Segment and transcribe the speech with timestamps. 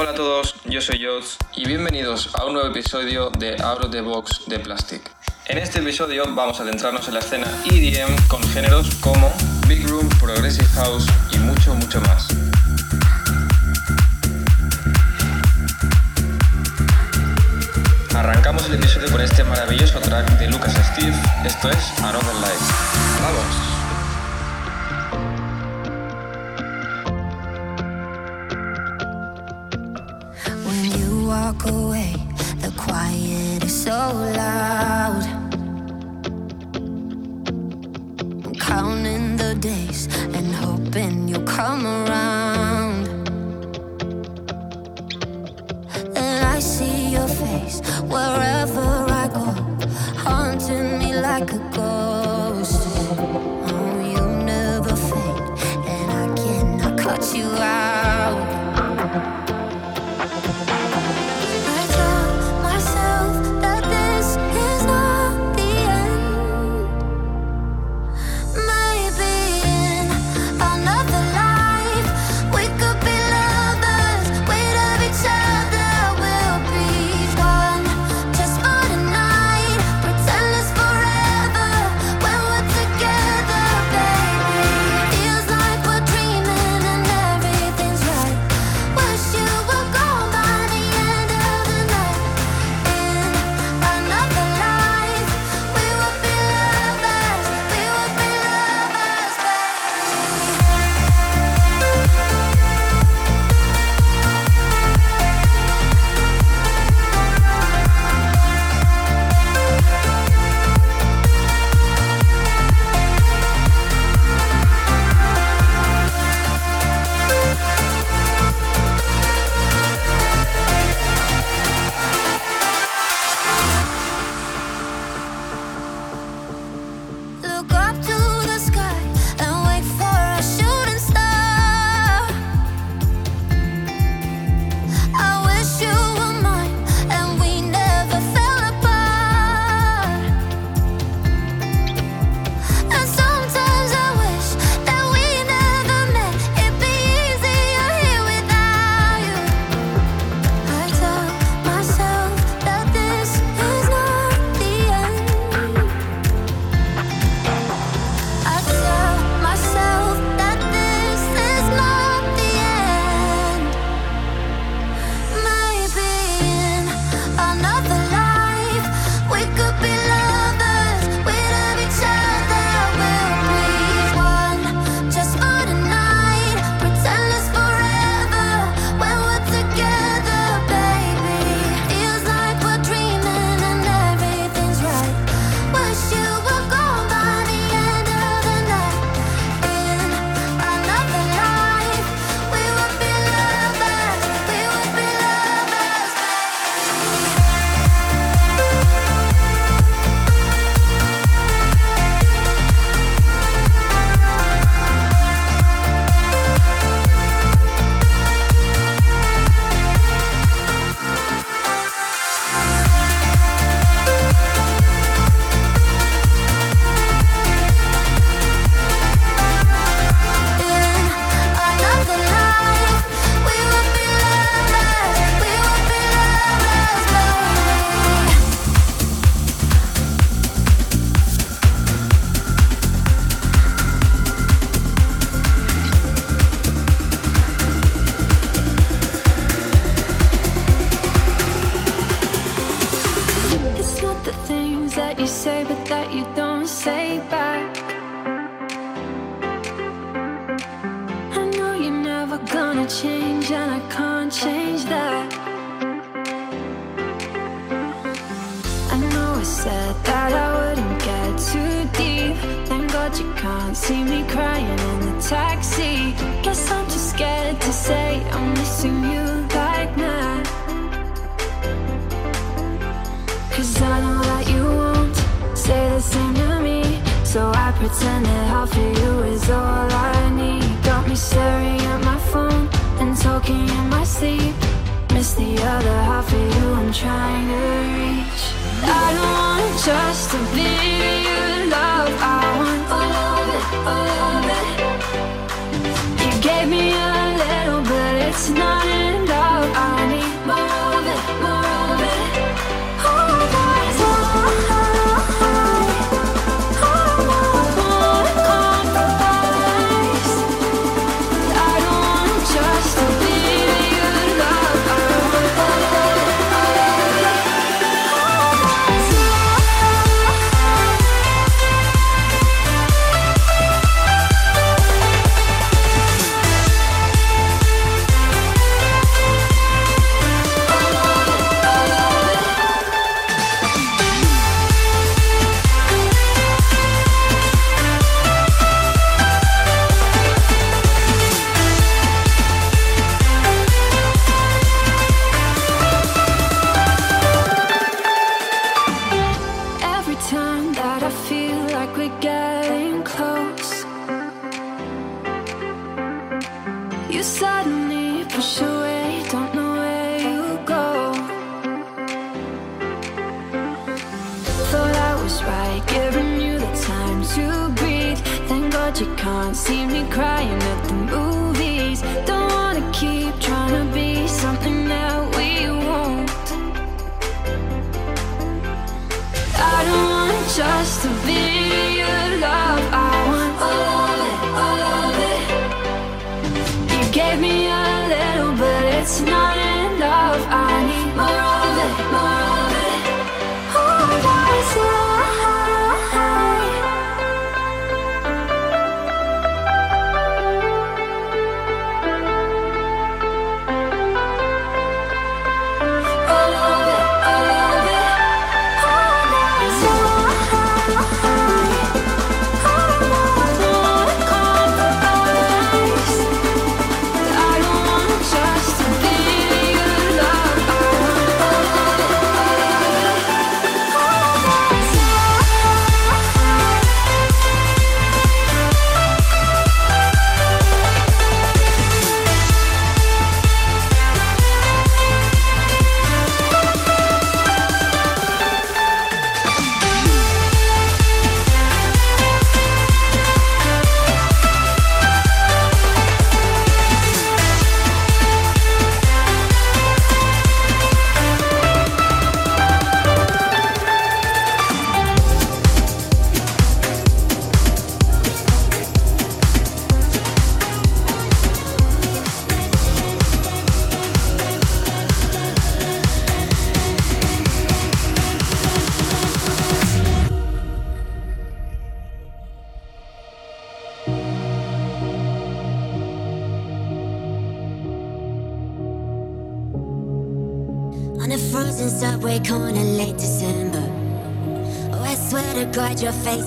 [0.00, 3.90] Hola a todos, yo soy Jots y bienvenidos a un nuevo episodio de Out of
[3.90, 5.02] the Box de Plastic.
[5.46, 9.32] En este episodio vamos a adentrarnos en la escena EDM con géneros como
[9.66, 12.28] Big Room, Progressive House y mucho, mucho más.
[18.14, 22.72] Arrancamos el episodio con este maravilloso track de Lucas Steve, esto es Another Life.
[23.20, 23.67] ¡Vamos!
[33.88, 35.27] so loud.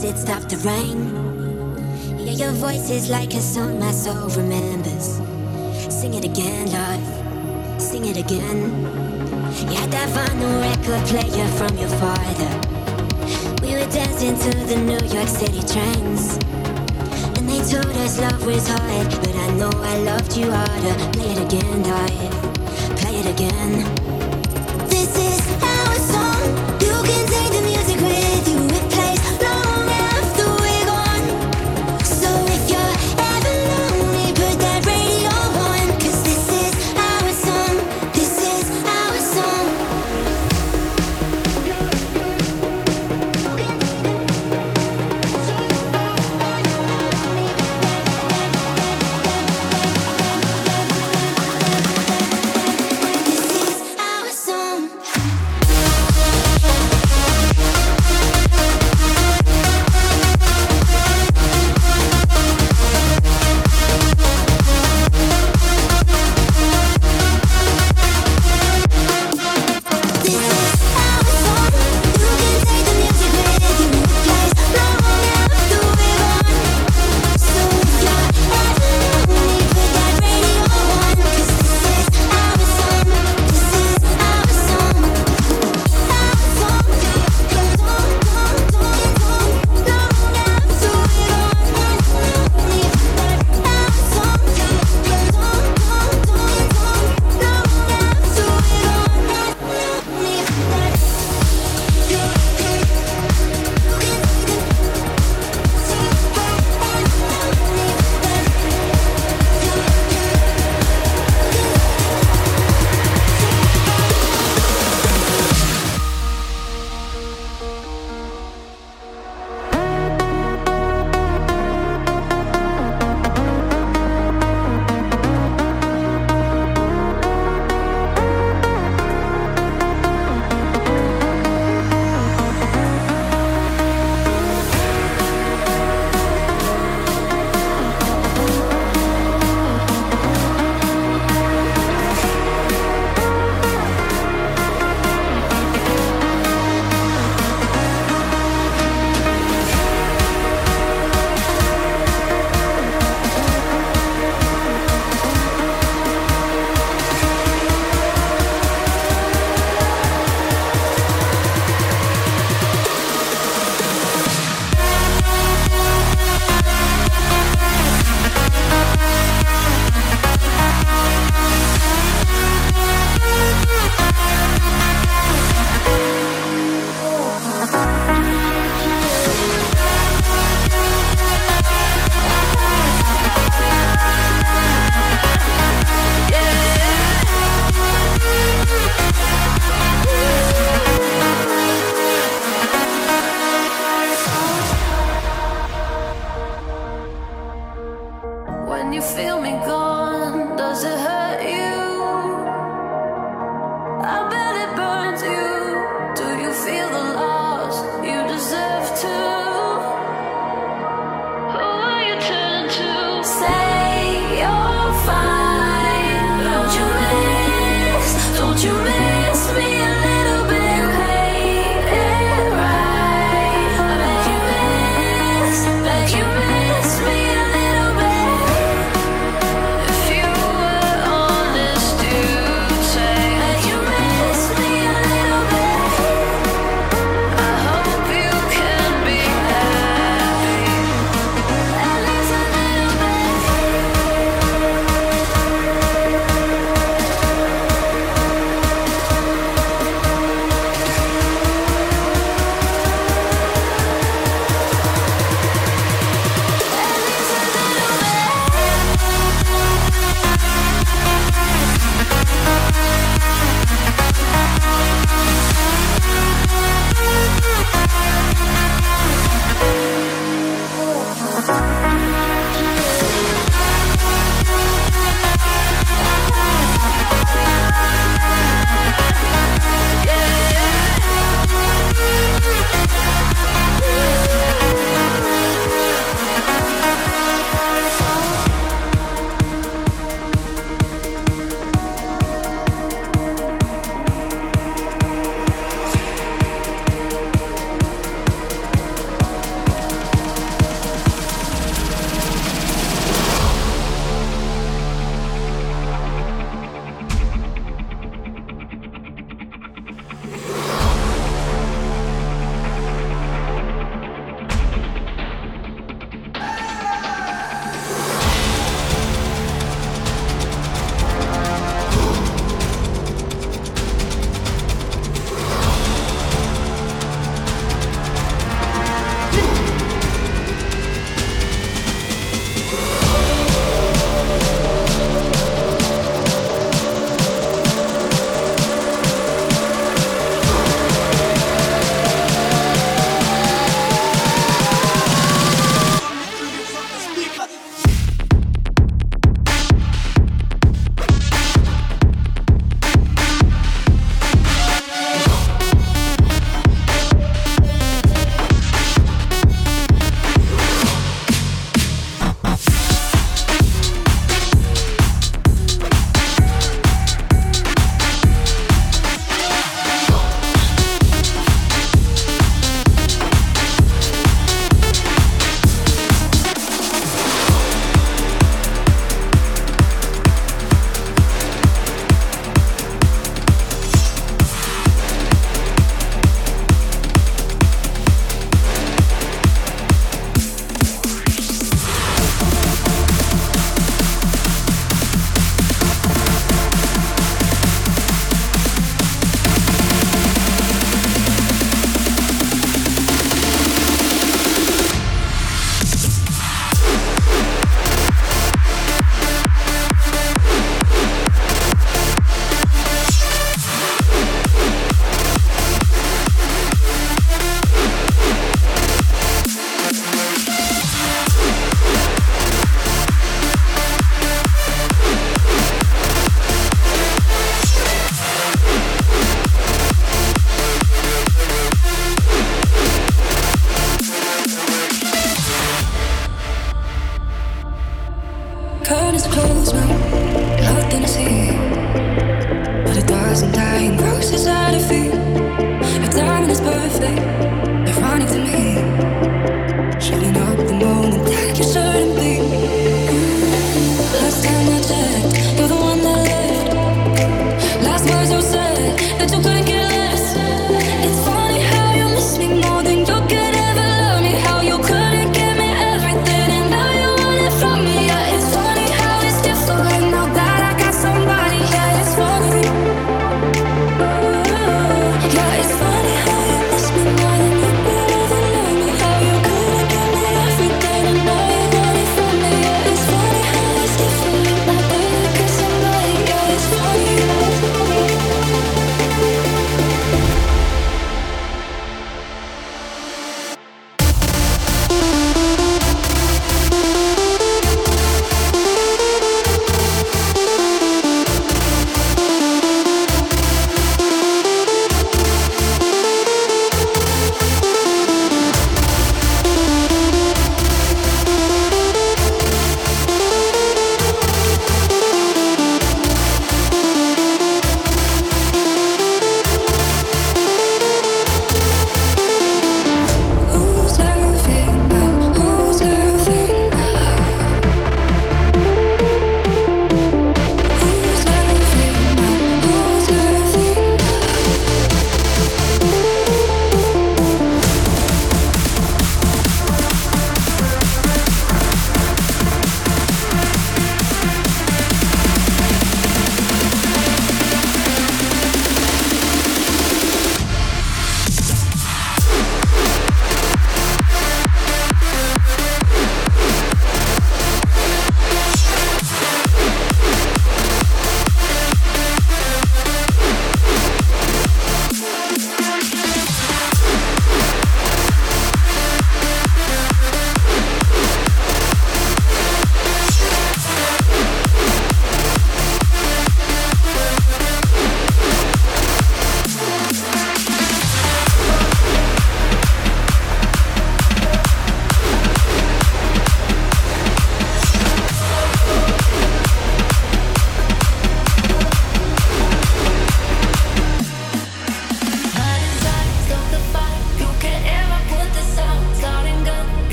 [0.00, 0.98] does it stopped to rain?
[2.18, 5.20] Yeah, your voice is like a song my soul remembers.
[5.92, 7.82] Sing it again, love.
[7.82, 8.82] Sing it again.
[9.68, 12.50] Yeah, that vinyl record player from your father.
[13.60, 16.38] We were dancing to the New York City trains.
[17.36, 19.08] And they told us love was hard.
[19.20, 21.12] But I know I loved you harder.
[21.12, 22.96] Play it again, love.
[22.96, 23.99] Play it again.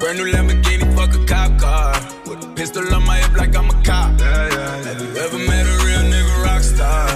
[0.00, 1.92] Brand new Lamborghini, fuck a cop car.
[2.24, 4.18] With a pistol on my hip like I'm a cop.
[4.18, 7.06] Yeah, yeah, Have you ever met a real nigga rock star?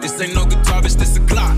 [0.00, 1.56] This ain't no guitar, bitch, this a clock.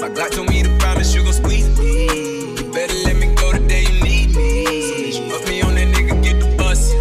[0.00, 2.56] My Glock told me to promise you gon' squeeze me.
[2.56, 5.12] You better let me go the day you need me.
[5.12, 6.92] So me on that nigga, get the bus.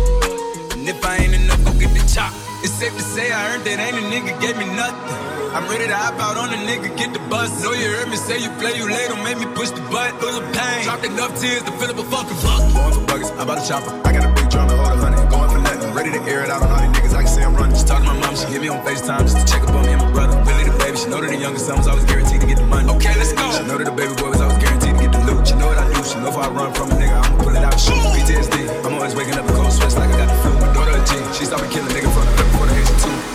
[0.74, 2.32] And if I ain't enough, go get the chop.
[2.64, 5.25] It's safe to say I earned it, ain't a nigga gave me nothing.
[5.56, 7.48] I'm ready to hop out on a nigga, get the bus.
[7.64, 10.20] Know you heard me say you play, you late, don't make me push the button.
[10.20, 12.76] Full the pain, dropped enough tears to fill up a fucking bucket.
[12.76, 13.96] Going for buggers, I'm about to chop her.
[14.04, 15.24] I got a big drum to hold a hundred.
[15.32, 17.16] Going for nothing, ready to air it out on all these niggas.
[17.16, 17.72] I can see I'm running.
[17.72, 19.88] She talking to my mom, she hit me on FaceTime just to check up on
[19.88, 20.36] me and my brother.
[20.44, 22.68] Really the baby, she know that the youngest son was always guaranteed to get the
[22.68, 22.92] money.
[22.92, 23.48] Okay, let's go.
[23.56, 25.48] She know that the baby boy was always guaranteed to get the loot.
[25.48, 27.56] She know what I do, she know if I run from a nigga, I'ma pull
[27.56, 27.96] it out, shoot.
[28.12, 30.52] PTSD, I'm always waking up in cold sweats like I got the flu.
[30.60, 33.35] My daughter a G, she stopped killing nigga from the before the age of two.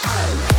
[0.00, 0.57] Show.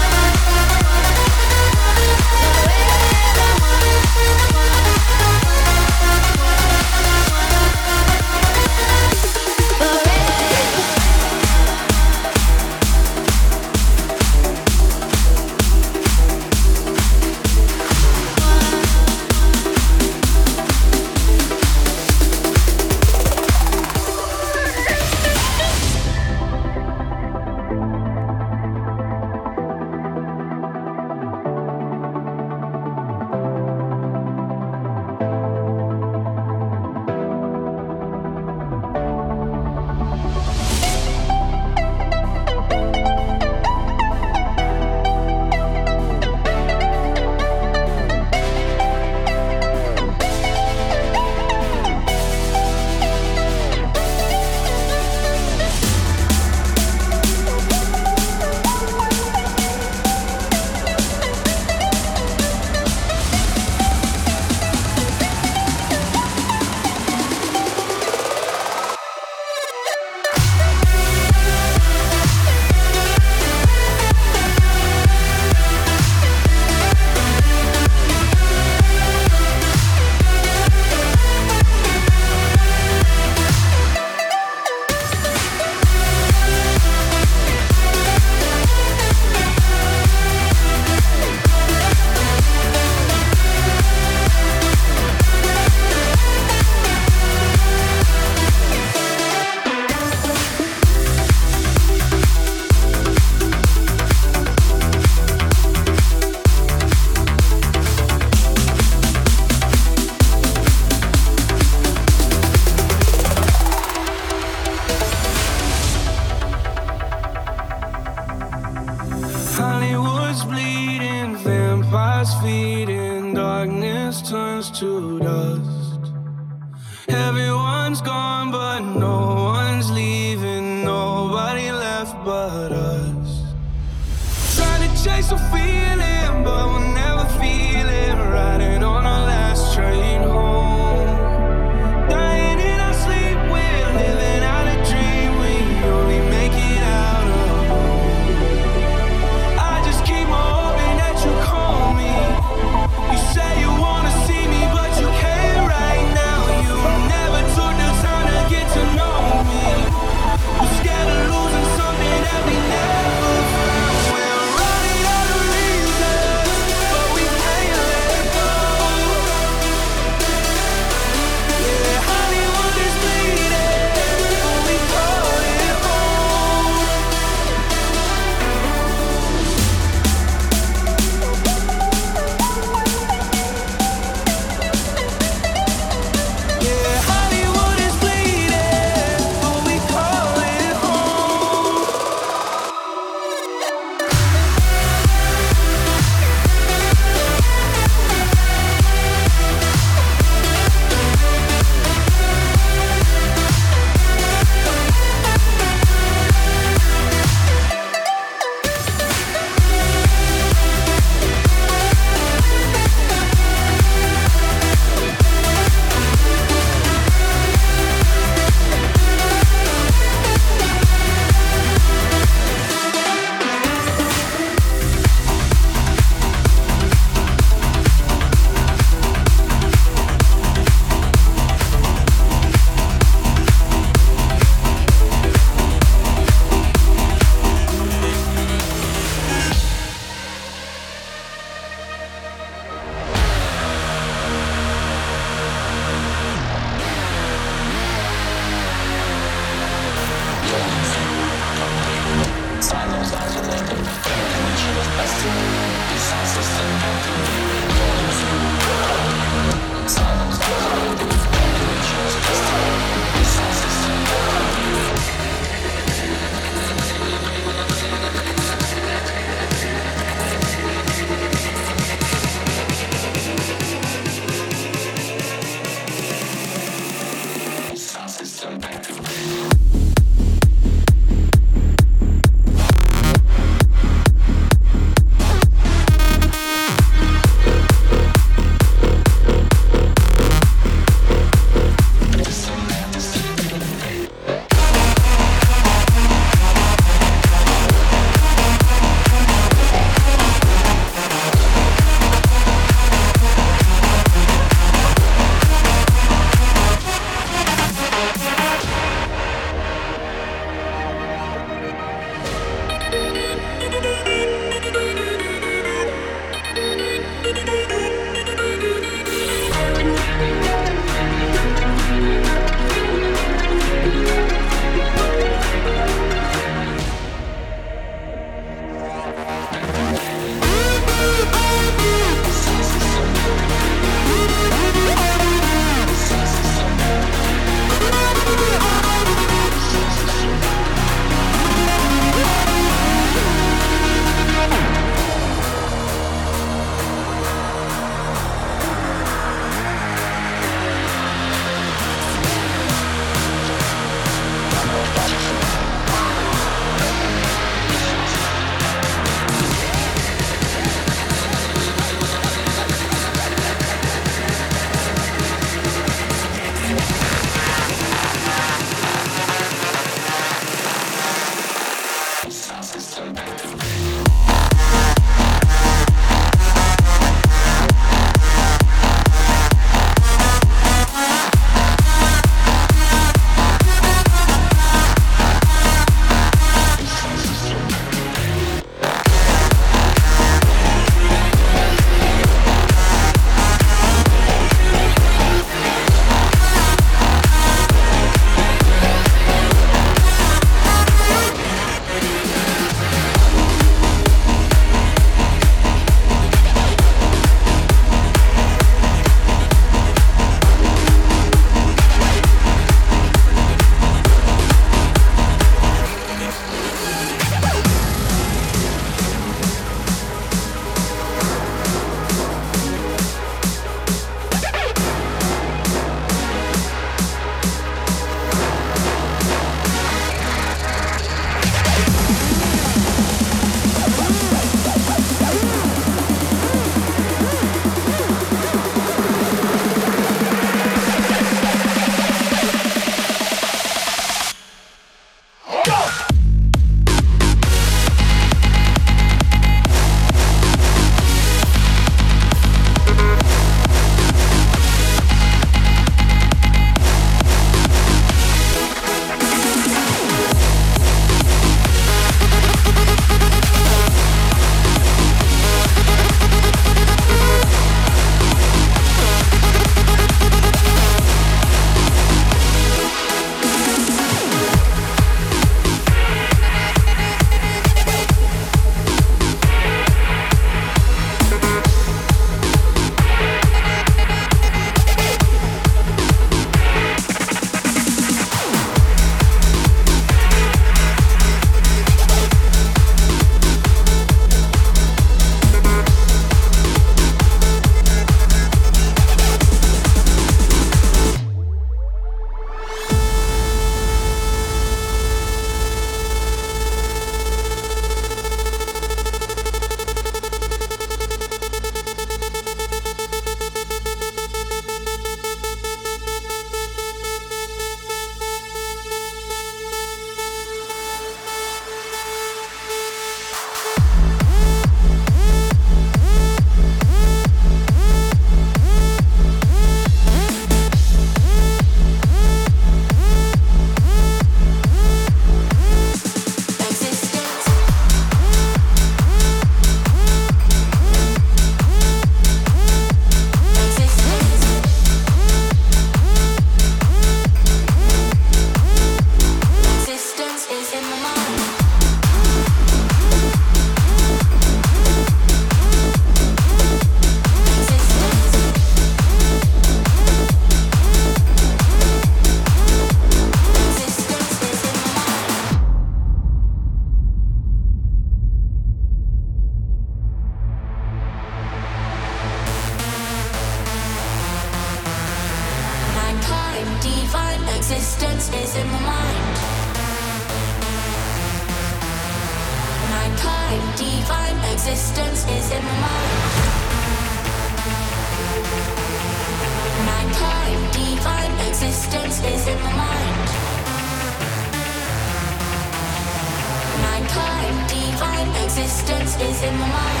[599.66, 600.00] mind.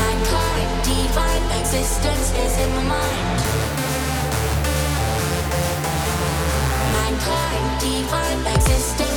[0.00, 0.14] My
[0.82, 3.38] divine existence is in my mind.
[6.96, 9.09] My current divine existence.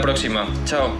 [0.00, 0.46] Próxima.
[0.66, 0.99] Chao.